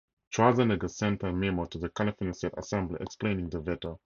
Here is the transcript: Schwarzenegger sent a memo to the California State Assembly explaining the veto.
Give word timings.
Schwarzenegger 0.31 0.89
sent 0.89 1.21
a 1.21 1.31
memo 1.31 1.65
to 1.65 1.77
the 1.77 1.87
California 1.89 2.33
State 2.33 2.55
Assembly 2.57 2.97
explaining 3.01 3.49
the 3.51 3.61
veto. 3.61 3.99